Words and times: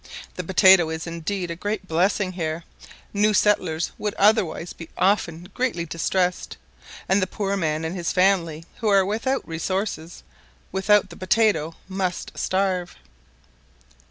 The 0.33 0.43
potatoe 0.43 0.89
is 0.89 1.05
indeed 1.05 1.51
a 1.51 1.55
great 1.55 1.87
blessing 1.87 2.31
here; 2.31 2.63
new 3.13 3.35
settlers 3.35 3.91
would 3.99 4.15
otherwise 4.15 4.73
be 4.73 4.89
often 4.97 5.49
greatly 5.53 5.85
distressed, 5.85 6.57
and 7.07 7.21
the 7.21 7.27
poor 7.27 7.55
man 7.55 7.85
and 7.85 7.95
his 7.95 8.11
family 8.11 8.65
who 8.77 8.87
are 8.87 9.05
without 9.05 9.47
resources, 9.47 10.23
without 10.71 11.11
the 11.11 11.17
potatoe 11.17 11.75
must 11.87 12.35
starve. 12.35 12.95